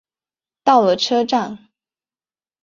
[0.63, 1.67] 到了车站